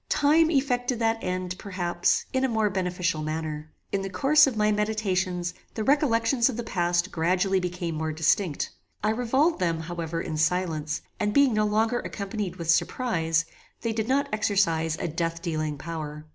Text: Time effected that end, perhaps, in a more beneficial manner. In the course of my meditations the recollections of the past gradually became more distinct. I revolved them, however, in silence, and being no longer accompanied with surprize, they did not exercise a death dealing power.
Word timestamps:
Time 0.09 0.49
effected 0.49 0.97
that 0.97 1.23
end, 1.23 1.55
perhaps, 1.59 2.25
in 2.33 2.43
a 2.43 2.47
more 2.49 2.71
beneficial 2.71 3.21
manner. 3.21 3.71
In 3.91 4.01
the 4.01 4.09
course 4.09 4.47
of 4.47 4.57
my 4.57 4.71
meditations 4.71 5.53
the 5.75 5.83
recollections 5.83 6.49
of 6.49 6.57
the 6.57 6.63
past 6.63 7.11
gradually 7.11 7.59
became 7.59 7.93
more 7.93 8.11
distinct. 8.11 8.71
I 9.03 9.11
revolved 9.11 9.59
them, 9.59 9.81
however, 9.81 10.19
in 10.19 10.37
silence, 10.37 11.03
and 11.19 11.35
being 11.35 11.53
no 11.53 11.67
longer 11.67 11.99
accompanied 11.99 12.55
with 12.55 12.71
surprize, 12.71 13.45
they 13.81 13.93
did 13.93 14.07
not 14.07 14.27
exercise 14.33 14.97
a 14.97 15.07
death 15.07 15.39
dealing 15.39 15.77
power. 15.77 16.25